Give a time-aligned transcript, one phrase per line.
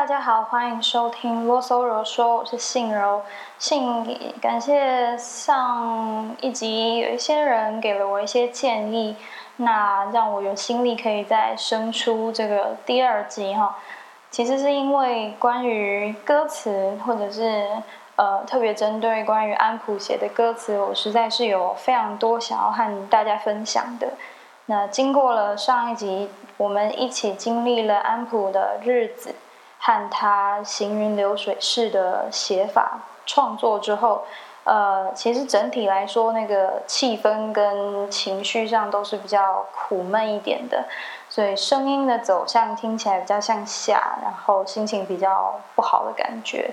[0.00, 3.20] 大家好，欢迎收听啰嗦柔说，我是信柔。
[3.58, 9.14] 信感谢上一集有一些人给了我一些建议，
[9.56, 13.76] 那让我有心力可以再生出这个第二集哈。
[14.30, 17.66] 其实是因为关于歌词，或者是
[18.16, 24.08] 呃特别针对关于安普写的歌词，我实在是有非常多想要和大家分享的。
[24.64, 29.34] 那经过了上一集，我们一起经历了安普的日子
[29.80, 34.24] 和他行云流水式的写法创作之后，
[34.64, 40.84] 呃，其实整体来说，那个气氛跟情绪上都是比较苦闷一点的，
[41.30, 46.72] 所以声音的走向听起来比较向下，然后心情比较不好的感觉。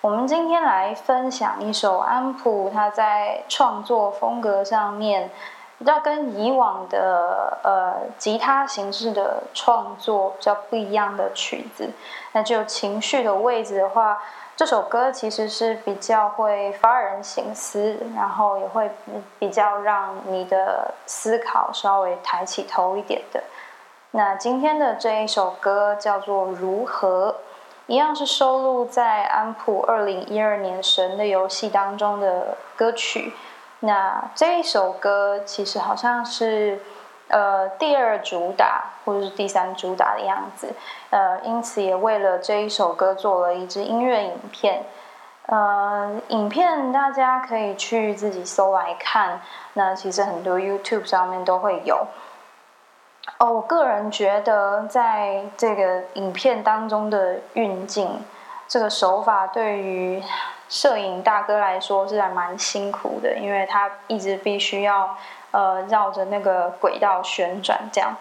[0.00, 5.30] 我们今天来分享一首安普他在创作风格上面。
[5.78, 11.88] 比较跟以往的呃吉他形式的创作比较不一样的曲子，
[12.32, 14.18] 那就情绪的位置的话，
[14.56, 18.90] 这首歌其实是比较会发人省思，然后也会
[19.38, 23.44] 比较让你的思考稍微抬起头一点的。
[24.10, 27.30] 那今天的这一首歌叫做《如何》，
[27.86, 33.32] 一样是收录在安普二零一二年《神的游戏》当中的歌曲。
[33.80, 36.80] 那这一首歌其实好像是，
[37.28, 40.74] 呃，第二主打或者是第三主打的样子，
[41.10, 44.82] 呃，因此也为了这一首歌做了一支音乐影片，
[45.46, 49.40] 呃，影片大家可以去自己搜来看，
[49.74, 52.04] 那其实很多 YouTube 上面都会有。
[53.38, 58.24] 哦，我个人觉得在这个影片当中的运镜，
[58.66, 60.20] 这个手法对于。
[60.68, 65.16] 摄影大哥来说是还蛮辛苦的，因为他一直必须要
[65.50, 68.14] 呃绕着那个轨道旋转这样，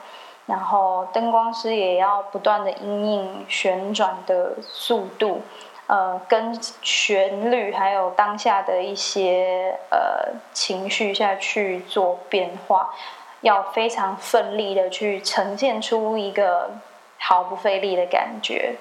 [0.45, 5.41] 然后灯光师也要不断的因应旋转的速度，
[5.87, 12.93] 呃跟旋律还有当下的一些呃情绪下去做变化，
[13.41, 16.71] 要非常奋力的去呈现出一个
[17.17, 18.75] 毫不费力的感觉。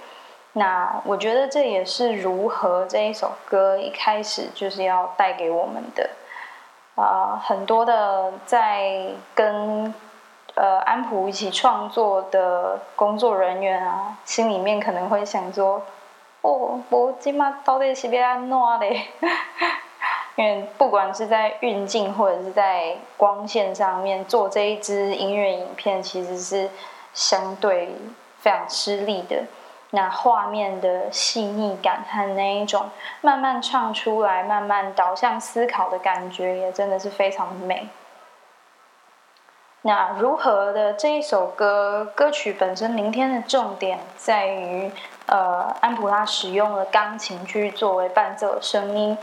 [0.58, 6.08] 那我觉得这也是如何这一首歌一开始就是要带给我们的
[6.94, 9.94] 啊，很多的在跟
[10.54, 15.82] 呃安普一起创作的工作人员啊，心里面可能会想说
[16.40, 19.08] ：“哦，我今嘛到底是要安怎嘞？”
[20.36, 26.70] 因为不管是在运镜或者是在光线上面做这一支音乐影片，其实是
[27.12, 27.94] 相对
[28.38, 29.44] 非常吃力的。
[29.96, 32.90] 那画面的细腻感和那一种
[33.22, 37.88] 慢慢唱出来、慢慢导向思考的感觉，也真的是非常美。
[39.80, 44.92] 那如何的这一首歌，歌曲本身明天的重点在于，
[45.24, 49.16] 呃，安普拉使用了钢琴去作为伴奏的声音。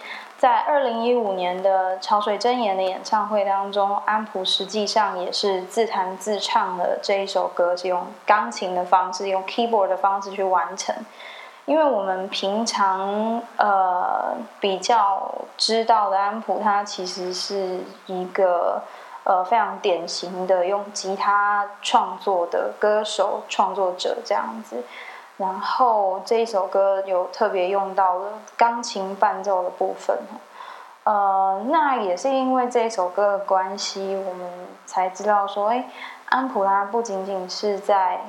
[0.44, 10.94] 在二零一五年的潮水真言的演唱会当中，安普实际上也是自弹自唱的这一首歌，是用钢琴的方式，用 keyboard 的方式去完成。
[11.64, 18.82] 因为我们平常呃比较知道的安普，他其实是一个
[19.24, 24.84] 呃非常典型的用吉他创作的歌手创作者这样子。
[25.44, 30.18] 然后这一首歌有特别用到了钢琴伴奏的部分，
[31.04, 34.50] 呃，那也是因为这一首歌的关系，我们
[34.86, 35.90] 才知道说，哎，
[36.30, 38.22] 安普拉不仅仅是在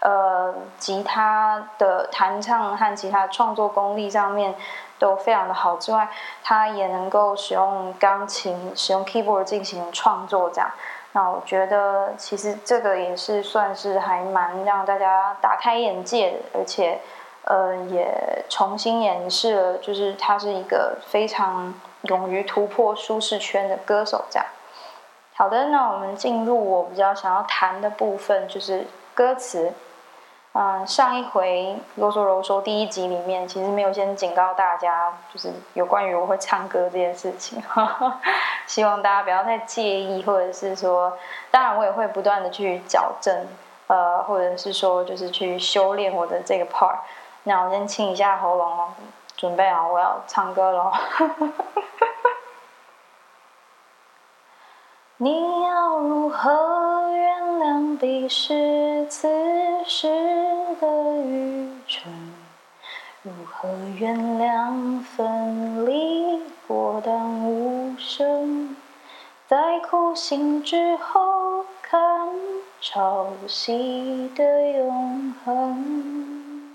[0.00, 4.54] 呃吉他的弹唱和吉他创作功力上面
[4.98, 6.08] 都非常的好之外，
[6.42, 10.70] 他也能够使用钢琴、使用 keyboard 进行创作这样。
[11.14, 16.98] 那我觉得，其实这个也是算是还蛮让大家大开眼界的，而且，
[17.44, 24.24] 呃，也重新演示了，就是他是一个非常勇于突破舒适圈的歌手。
[24.30, 24.46] 这样，
[25.34, 29.72] 好的，那我们进入我比较想要谈的部分，就是歌词。
[30.54, 37.62] 嗯，上一回啰嗦柔说第一集里面，其实没有先警告大家，就是有关于我会唱歌这件事情，
[38.68, 41.16] 希望大家不要太介意，或者是说，
[41.50, 43.46] 当然我也会不断的去矫正，
[43.86, 46.98] 呃，或者是说就是去修炼我的这个 part。
[47.44, 48.88] 那我先清一下喉咙哦，
[49.34, 50.92] 准备好我要唱歌喽。
[55.16, 56.91] 你要如何
[58.04, 59.28] 你是此
[59.86, 60.08] 时
[60.80, 62.12] 的愚蠢？
[63.22, 68.74] 如何原谅分离过当无声？
[69.46, 72.28] 在哭醒之后看
[72.80, 76.72] 潮汐的永恒。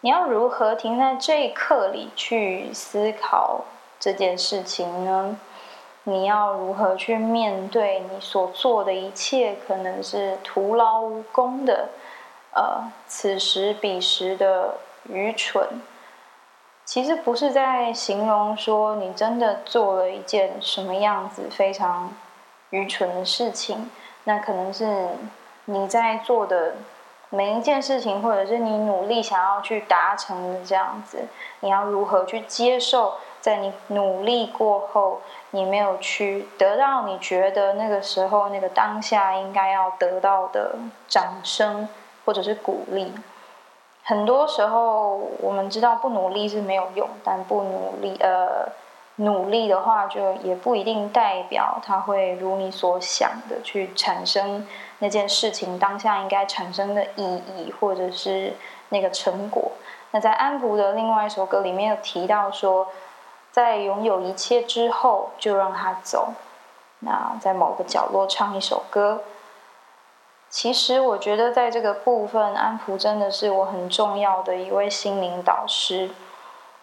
[0.00, 3.66] 你要如何停在这一刻里去思考
[4.00, 5.38] 这件事情呢？
[6.04, 11.90] 你要如何去面对你所做的一切可能是徒劳无功的，
[12.54, 14.74] 呃，此时彼时的
[15.08, 15.80] 愚蠢？
[16.84, 22.12] 其实不是在形容说你真的做了一件什么样子非常
[22.70, 23.88] 愚蠢的事情，
[24.24, 25.06] 那可能是
[25.66, 26.74] 你在做的
[27.30, 31.28] 每一件事情，或者是你努力想要去达成的这样子，
[31.60, 33.14] 你要如何去接受？
[33.42, 40.76] 在你努力过后，你没有去得到你觉得那个时候那个当下应该要得到的
[41.08, 41.88] 掌声
[42.24, 43.12] 或者是鼓励。
[44.04, 48.68] 很多时候，我们知道不努力是没有用，但不努力，呃，
[49.16, 54.64] 努力的话，就也不一定代表它会如你所想的去产生
[55.00, 58.54] 那件事情当下应该产生的意义，或者是
[58.90, 59.72] 那个成果。
[60.12, 62.86] 那在安福的另外一首歌里面有提到说。
[63.52, 66.32] 在拥有一切之后，就让他走。
[67.00, 69.20] 那在某个角落唱一首歌。
[70.48, 76.10] 其实我觉得，在这个部分，安普真的是我很重要的一位心灵导师。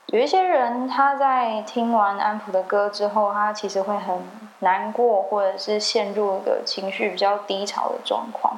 [0.08, 4.28] 有一些人他在听完安普的歌之后，他其实会很
[4.60, 8.58] 难过，或者是陷入一个情绪比较低潮的状况。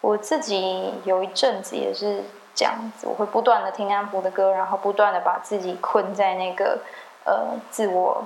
[0.00, 2.22] 我自己有一阵子也是
[2.54, 6.78] 这样子，我会不断的听安普的歌，然后不断的把自己困在那个。
[7.24, 8.24] 呃，自我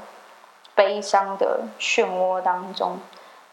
[0.74, 2.98] 悲伤的漩涡当中，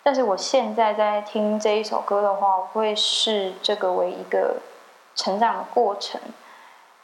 [0.04, 4.56] 但是我现在在听这一首歌的话，我会视这个为一个
[5.16, 6.20] 成长的过程，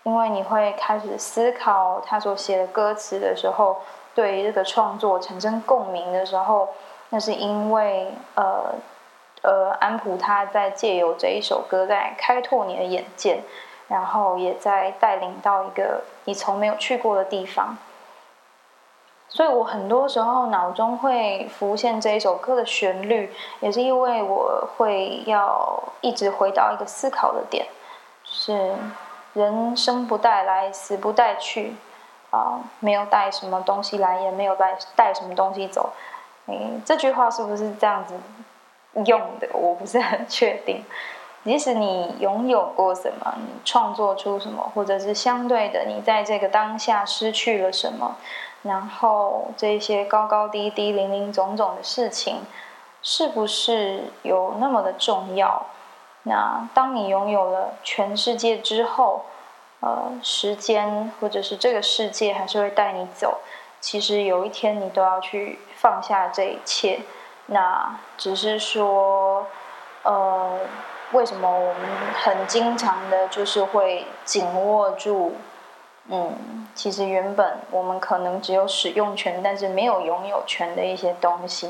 [0.03, 3.77] 因为你会开始思考他所写的歌词的时候，
[4.15, 6.69] 对这个创作产生共鸣的时候，
[7.09, 8.73] 那是因为呃
[9.43, 13.41] 呃，安普他在借由这一首歌在开拓你的眼界，
[13.87, 17.77] 然后也在带领到一个你从没有去过的地方。
[19.29, 27.67] 所以我很多时候脑中会浮现这一首歌的旋律，也是因为我会要一直回到一个思考的点，
[28.23, 28.73] 是
[29.33, 31.75] 人生不带来，死不带去，
[32.31, 35.91] 啊，没有带什么东西来，也没有带带什么东西走。
[36.45, 38.15] 嗯，这句话是不是这样子
[39.05, 39.47] 用的？
[39.53, 40.83] 我不是很确定。
[41.43, 48.15] 即使你拥有过什么，你创作出什么，或者是相对的，你在这个当下失去了什么。
[48.67, 52.41] 然后这些高高低低、零零总总的事情，
[53.01, 55.65] 是不是有那么的重要？
[56.23, 59.23] 那当你拥有了全世界之后，
[59.79, 63.39] 呃，时间或者是这个世界还是会带你走。
[63.79, 66.99] 其实有一天你都要去放下这一切。
[67.45, 69.45] 那只是说，
[70.03, 70.59] 呃，
[71.13, 71.81] 为什么我们
[72.21, 75.35] 很经常的，就是会紧握住？
[76.09, 81.69] 嗯，其实原本我们可能只有使用权，但是没有拥有权的一些东西。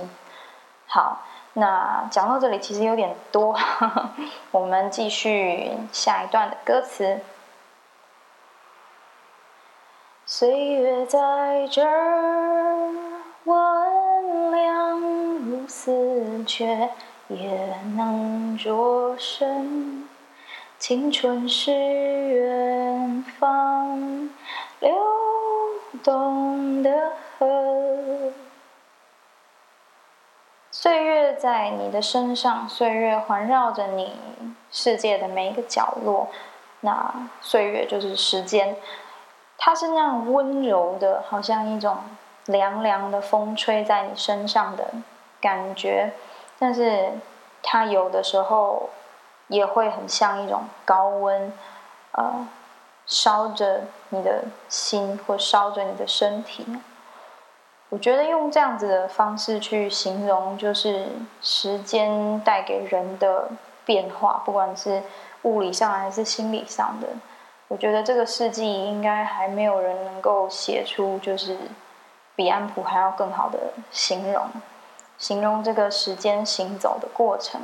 [0.86, 1.22] 好，
[1.54, 3.58] 那讲到这里其实有点多，
[4.52, 7.20] 我们继续下一段的歌词。
[10.26, 12.94] 岁月在这儿，
[13.46, 16.90] 温凉如丝却
[17.30, 20.07] 也能着身。
[20.80, 24.30] 青春是远方
[24.80, 24.96] 流
[26.04, 28.32] 动的河，
[30.72, 34.16] 岁月在你的身上，岁月环绕着你
[34.72, 36.28] 世界的每一个角落。
[36.82, 38.78] 那岁月就是时间，
[39.58, 41.98] 它是那样温柔的，好像一种
[42.46, 44.92] 凉凉的风吹在你身上的
[45.42, 46.14] 感觉，
[46.60, 47.14] 但是
[47.64, 48.92] 它有的时候。
[49.48, 51.52] 也会很像一种高温，
[52.12, 52.48] 呃，
[53.06, 56.66] 烧着你的心或烧着你的身体。
[57.90, 61.08] 我觉得用这样子的方式去形容，就是
[61.42, 63.50] 时间带给人的
[63.86, 65.02] 变化，不管是
[65.44, 67.08] 物理上还是心理上的。
[67.70, 71.58] 我觉得这个世纪应该还没有人能够写出就是
[72.36, 74.46] 比安普还要更好的形容，
[75.18, 77.62] 形容这个时间行走的过程。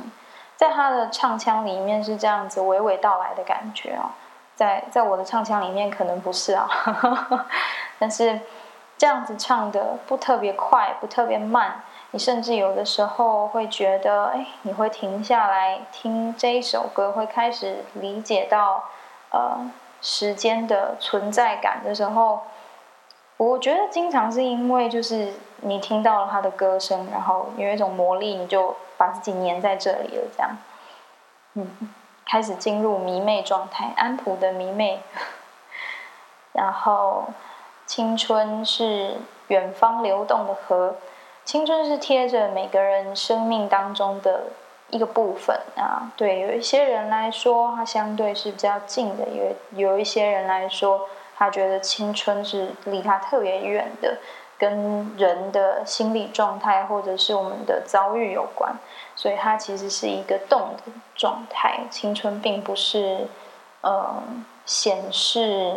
[0.56, 4.10] 在他的唱腔里面是这样子娓娓道来的感觉哦，
[4.54, 6.68] 在在我的唱腔里面可能不是啊，
[7.98, 8.38] 但是
[8.96, 11.82] 这样子唱的不特别快，不特别慢，
[12.12, 18.84] 你甚至有的时候会觉得，哎，你会停下来听这一首歌，会开始理解到
[19.32, 19.58] 呃
[20.00, 22.42] 时间的存在感的时候，
[23.38, 28.76] 我觉得经常是因为就是你听到了他的歌声，然后有一种魔力，你就。
[28.96, 30.56] 把自己粘在这里了，这样，
[31.54, 31.68] 嗯，
[32.26, 35.02] 开始进入迷妹状态，安普的迷妹。
[36.52, 37.26] 然后
[37.86, 39.16] 青春是
[39.48, 40.96] 远方流动的河，
[41.44, 44.44] 青春是贴着每个人生命当中的
[44.90, 46.12] 一个部分啊。
[46.16, 54.18] 对，有一些人来说，它相对是比较近的；有有一些人来说，他觉得青春是离他特别远的。
[54.58, 58.74] 跟人的心理状态或者是我们的遭遇有关，
[59.16, 61.80] 所以它其实是一个动的状态。
[61.90, 63.26] 青春并不是，
[63.80, 64.22] 呃，
[64.64, 65.76] 显示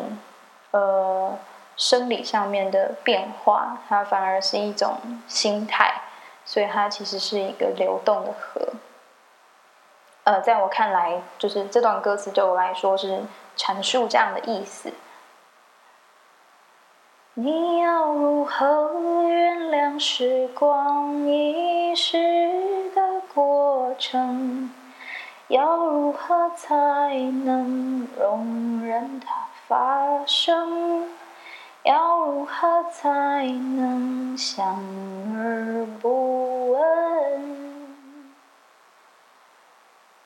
[0.72, 1.38] 呃
[1.76, 6.02] 生理上面的变化，它反而是一种心态，
[6.46, 8.62] 所以它其实是一个流动的河。
[10.24, 13.22] 呃，在我看来，就是这段歌词对我来说是
[13.58, 14.92] 阐述这样的意思。
[17.40, 22.18] 你要如何原谅时光遗失
[22.96, 24.72] 的过程？
[25.48, 27.14] 要如何才
[27.46, 31.06] 能容忍它发生？
[31.84, 34.66] 要如何才能想
[35.38, 36.82] 而不问？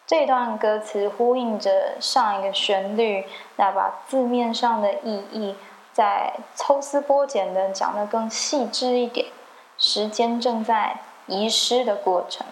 [0.07, 3.25] 这段歌词呼应着上一个旋律，
[3.57, 5.57] 那把字面上的意义。
[5.93, 9.27] 在抽丝剥茧的讲的更细致一点，
[9.77, 12.47] 时间正在遗失的过程，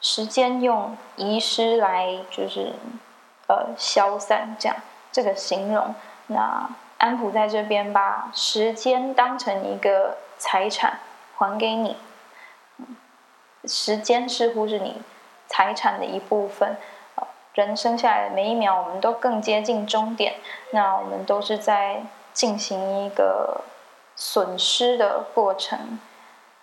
[0.00, 2.72] 时间用遗失来就是
[3.48, 4.76] 呃消散这样
[5.12, 5.94] 这个形容。
[6.28, 11.00] 那安普在这边把时间当成一个财产
[11.36, 11.98] 还给你，
[13.66, 15.02] 时间似乎是你
[15.46, 16.78] 财产的一部分。
[17.52, 20.34] 人生下来的每一秒，我们都更接近终点，
[20.70, 22.02] 那我们都是在。
[22.34, 23.62] 进行一个
[24.14, 25.98] 损失的过程，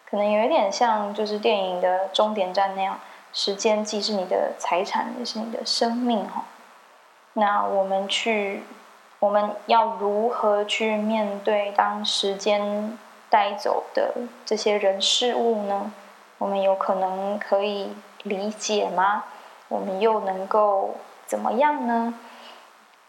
[0.07, 2.99] 可能有一点像就是电影的终点站那样，
[3.33, 6.43] 时间既是你的财产，也是你的生命哈。
[7.33, 8.63] 那我们去，
[9.19, 12.97] 我们要如何去面对当时间
[13.29, 14.13] 带走的
[14.45, 15.91] 这些人事物呢？
[16.37, 19.23] 我们有可能可以理解吗？
[19.69, 22.13] 我们又能够怎么样呢？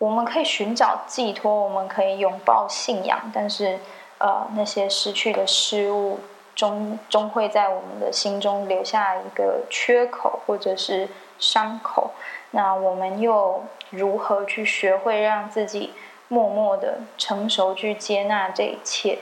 [0.02, 3.78] 我们可以寻找寄托，我们可以拥抱信仰，但是，
[4.18, 6.18] 呃，那些失去的事物
[6.56, 12.10] 终终会在我们的心中留下一个缺口或者是伤口。
[12.50, 15.92] 那我们又如何去学会让自己
[16.26, 19.20] 默默的成熟去接纳这一切？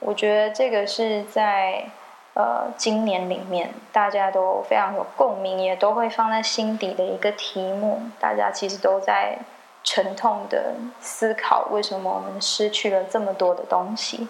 [0.00, 1.84] 我觉得这个是在
[2.32, 8.00] 呃今年里面大家都非常有共鸣，也都会放在心底的一个题目。
[8.18, 9.36] 大家其实都在。
[9.84, 14.28] 沉痛的思考，为什么我们失去了这么多的东西？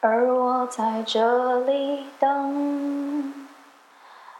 [0.00, 3.46] 而我在这里等，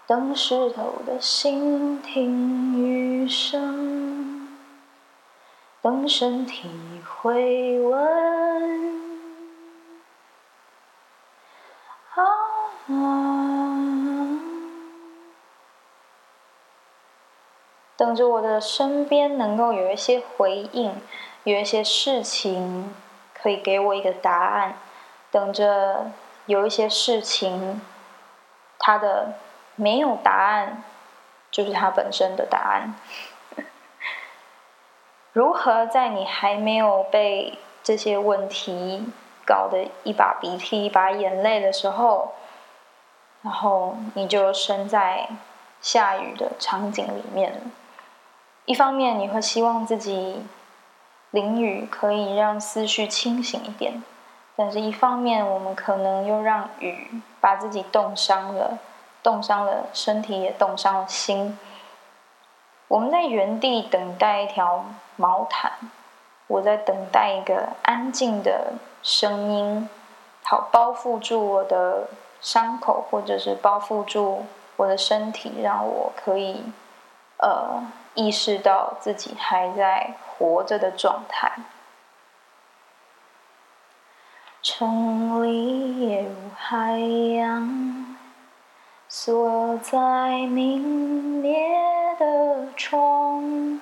[0.06, 4.48] 等石头的心听雨声，
[5.80, 6.68] 等身体
[7.06, 9.04] 回温。
[12.14, 12.22] 啊
[17.96, 21.00] 等着我的身边能够有一些回应，
[21.44, 22.94] 有一些事情
[23.32, 24.74] 可以给我一个答案。
[25.30, 26.10] 等着
[26.46, 27.80] 有一些事情，
[28.78, 29.34] 它的
[29.76, 30.82] 没有答案，
[31.50, 32.94] 就是它本身的答案。
[35.32, 39.06] 如何在你还没有被这些问题
[39.44, 42.34] 搞得一把鼻涕一把眼泪的时候，
[43.42, 45.28] 然后你就身在
[45.80, 47.60] 下雨的场景里面？
[48.66, 50.42] 一方面，你会希望自己
[51.32, 54.02] 淋雨可以让思绪清醒一点，
[54.56, 58.78] 但是一方面，我们可能又让雨把自己冻伤了，
[59.22, 61.58] 冻伤了身体，也冻伤了心。
[62.88, 65.72] 我们在原地等待一条毛毯，
[66.46, 69.86] 我在等待一个安静的声音，
[70.42, 72.08] 好包覆住我的
[72.40, 76.64] 伤口，或者是包覆住我的身体，让我可以，
[77.36, 77.82] 呃。
[78.14, 81.52] 意识到自己还在活着的状态，
[84.62, 86.98] 城里夜如海
[87.36, 88.16] 洋，
[89.08, 90.80] 锁在明
[91.40, 91.58] 灭
[92.18, 93.80] 的窗，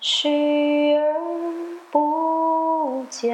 [0.00, 1.14] 虚而
[1.90, 3.28] 不假。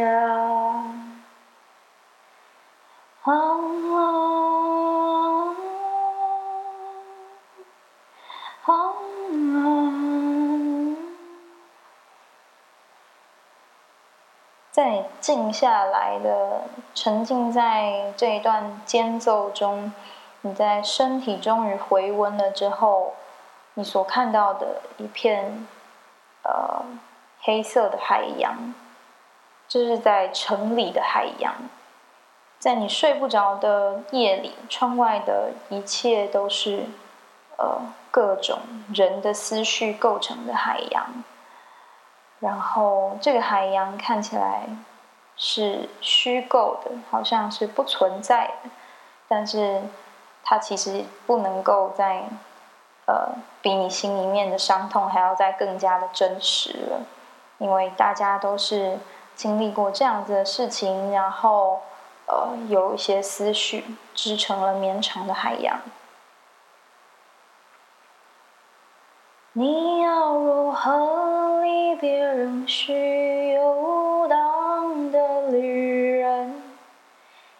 [14.78, 16.60] 在静下来的，
[16.94, 19.92] 沉浸在这一段间奏中，
[20.42, 23.14] 你在身体终于回温了之后，
[23.74, 25.66] 你所看到的一片，
[26.44, 26.84] 呃，
[27.40, 28.72] 黑色的海洋，
[29.66, 31.54] 这是在城里的海洋，
[32.60, 36.84] 在你睡不着的夜里，窗外的一切都是
[37.56, 37.80] 呃
[38.12, 38.60] 各种
[38.94, 41.24] 人的思绪构成的海洋。
[42.40, 44.62] 然后这个海洋看起来
[45.36, 48.70] 是虚构的，好像是不存在的，
[49.26, 49.82] 但是
[50.44, 52.22] 它其实不能够在
[53.06, 53.30] 呃
[53.60, 57.00] 比你心里面的伤痛还要再更加的真实了，
[57.58, 58.98] 因为大家都是
[59.34, 61.80] 经历过这样子的事情，然后
[62.26, 65.80] 呃有一些思绪织成了绵长的海洋。
[69.54, 76.62] 你要如何离别仍需游荡的旅人？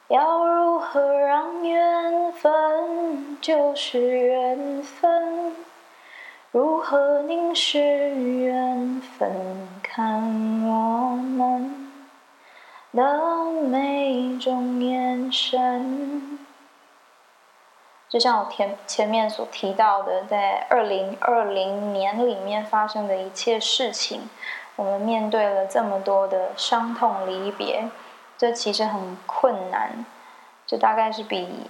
[0.08, 5.56] 要如何让缘分就是缘分？
[6.52, 9.30] 如何凝视缘分？
[9.82, 10.22] 看
[10.68, 11.90] 我们
[12.92, 16.38] 的每种眼神。
[18.08, 24.28] 就像我前前面所提到的，在二零二零年里面发生的一切事情，
[24.76, 27.88] 我们面对了这么多的伤痛离别，
[28.38, 30.06] 这其实很困难。
[30.66, 31.68] 这大概是比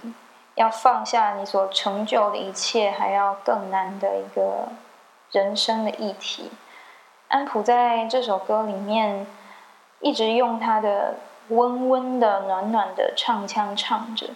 [0.55, 4.69] 要放下你所成就的一切还要更难的一个
[5.31, 6.51] 人生的议题。
[7.27, 9.27] 安普在这首歌里面
[9.99, 11.15] 一直用他的
[11.49, 14.27] 温温的、暖暖的唱腔唱着。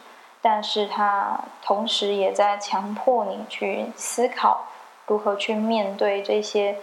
[0.45, 4.65] 但是他同时也在强迫你去思考
[5.07, 6.77] 如何去面对这些，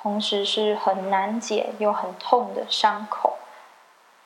[0.00, 3.36] 同时是很难解又很痛的伤口。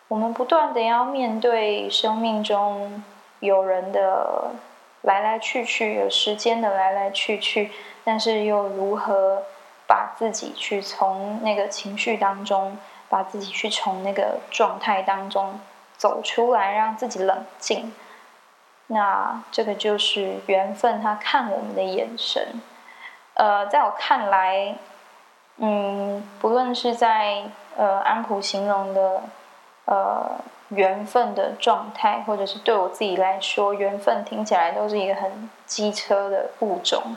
[0.07, 3.02] 我们不断的要面对生命中
[3.40, 4.52] 有人的
[5.02, 7.73] 来来去去，有时间的来来去去，
[8.05, 9.42] 但是又如何
[9.88, 15.59] 把自己去从那个情绪当中，把自己去从那个状态当中
[15.96, 17.92] 走出来，让自己冷静。
[18.88, 22.61] 那这个就是缘分，他看我们的眼神。
[23.35, 24.77] 呃，在我看来，
[25.57, 27.42] 嗯，不论是在
[27.77, 29.22] 呃安普形容的
[29.87, 37.16] 呃缘分的状态，或者是对我自己来说，缘分听起来都是一个很机车的物种，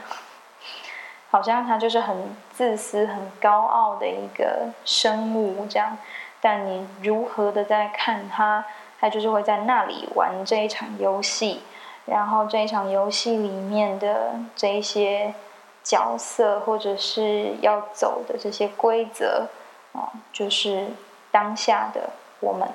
[1.30, 5.98] 好像它就是很自私、很高傲的一个生物这样。
[6.42, 8.66] 但你如何的在看它？
[9.00, 11.62] 他就是会在那里玩这一场游戏，
[12.06, 15.34] 然后这一场游戏里面的这一些
[15.84, 19.48] 角色或者是要走的这些规则，
[19.94, 20.88] 啊，就是
[21.32, 22.10] 当下的
[22.42, 22.68] 我们，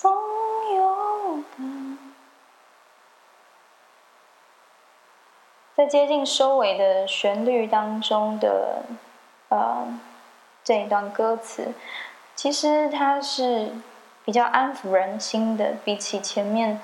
[0.00, 0.14] 总
[0.76, 1.98] 有的，
[5.74, 8.84] 在接近收尾的旋律当中的
[9.48, 9.88] 呃
[10.62, 11.72] 这一段歌词，
[12.36, 13.72] 其实它是
[14.24, 16.80] 比较安抚人心的，比起前面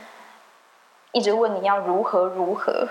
[1.12, 2.88] 一直问你要如何如何。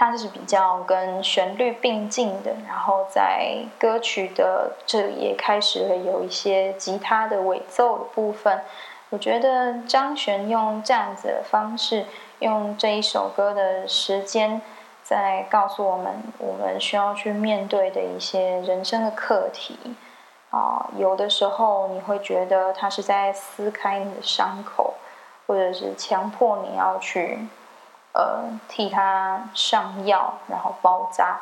[0.00, 8.62] 它是比较跟旋律并进的，然后在歌曲的这里也开始了有一些吉他的尾奏的部分。
[9.10, 12.06] 我觉得张悬用这样子的方式，
[12.38, 14.62] 用这一首歌的时间，
[15.02, 19.76] 在告诉我们我们需要去面对的一些人生的课题。
[20.48, 24.94] 啊，有的时候你会觉得他是在撕开你的伤口，
[25.46, 27.38] 或者是强迫你要去。
[28.12, 31.40] 呃，替他上药，然后包扎。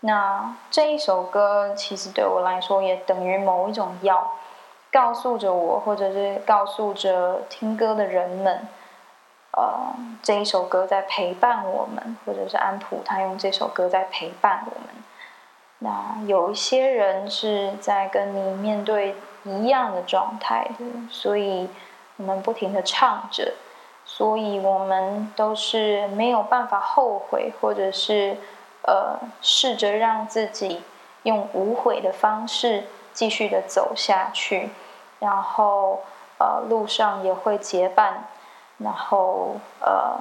[0.00, 4.32] 那这一首歌其实对我来说也等于某一种药，
[4.92, 8.68] 告诉着我，或者是告诉着听歌的人们，
[9.52, 15.02] 呃，这一首歌在陪伴我们，或者是安普他用这首歌在陪伴我们。
[15.78, 21.68] 那有一些人是在跟你面对一样的状态的，所以
[22.16, 23.54] 我们不停的唱着。
[24.16, 28.38] 所以，我们都是没有办法后悔，或者是
[28.86, 30.80] 呃，试着让自己
[31.24, 34.70] 用无悔的方式继续的走下去。
[35.18, 36.00] 然后，
[36.38, 38.24] 呃，路上也会结伴。
[38.78, 40.16] 然后，呃，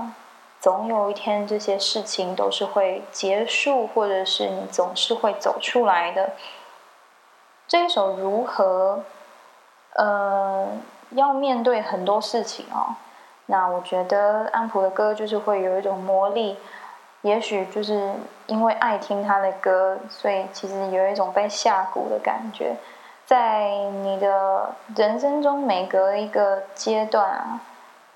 [0.60, 6.34] 总有一天这些事情都是会结束，或者是你总是会走出来的。
[7.65, 9.05] 这一首如何？
[9.93, 10.67] 呃，
[11.12, 12.97] 要面对很多事情哦。
[13.47, 16.58] 那我觉得安普的歌就是会有一种魔力，
[17.21, 18.13] 也许就是
[18.47, 22.75] 因为爱听他的歌，所以其实有一种被下蛊的感觉。
[23.25, 23.69] 在
[24.03, 27.60] 你的人生中，每隔一个阶段啊，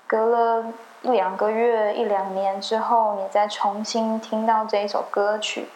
[0.06, 0.64] 隔了
[1.02, 5.68] 一两个月、一两年之后，你再重新听到这一首歌曲，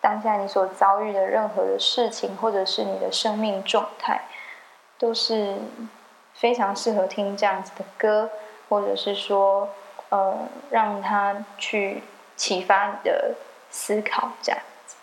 [0.00, 4.22] 当下你所遭遇的任何的事情，或者是你的生命状态，
[4.98, 5.56] 都是
[6.32, 8.30] 非常适合听这样子的歌，
[8.68, 9.68] 或者是说，
[10.10, 10.36] 呃，
[10.70, 12.02] 让他去
[12.36, 13.34] 启发你的
[13.70, 14.96] 思考，这样子。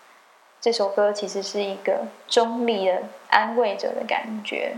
[0.60, 4.76] 这首歌其实是一个中立的安慰者的感觉，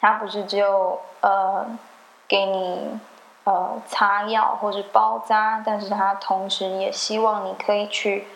[0.00, 1.66] 它不是只有呃
[2.28, 3.00] 给你
[3.44, 8.26] 呃擦药或者包扎，但是它同时也希望你可以去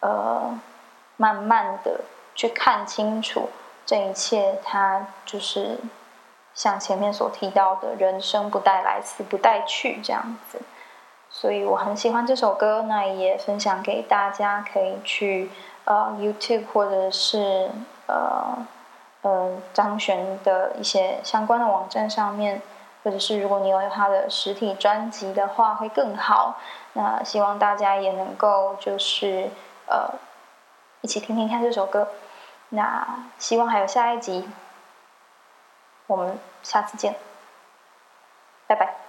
[0.00, 0.58] 呃
[1.16, 2.02] 慢慢的
[2.34, 3.48] 去看清楚
[3.86, 5.78] 这一切，它就是
[6.56, 10.60] 像前面所提到的，人生不带来，死不带去这样子。
[11.28, 15.50] 所以我很喜欢这首歌，那也分享给大家，可以去
[15.84, 17.68] 呃 YouTube 或者是
[18.06, 18.66] 呃
[19.20, 22.62] 呃张悬的一些相关的网站上面，
[23.04, 26.56] 或者是如果你有他的实体专辑的话，会更好。
[26.94, 29.50] 那希望大家也能够就是
[29.86, 30.08] 呃
[31.02, 32.08] 一起听听看这首歌。
[32.70, 33.06] 那
[33.38, 34.48] 希望还有下一集，
[36.06, 37.14] 我们下次见，
[38.66, 39.05] 拜拜。